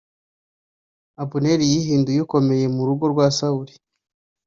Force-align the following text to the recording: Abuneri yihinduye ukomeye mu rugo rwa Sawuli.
Abuneri 1.21 1.63
yihinduye 1.73 2.19
ukomeye 2.25 2.65
mu 2.75 2.81
rugo 2.87 3.05
rwa 3.13 3.25
Sawuli. 3.37 3.73